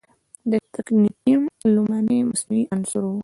[0.51, 1.41] د تکنیټیم
[1.73, 3.11] لومړنی مصنوعي عنصر و.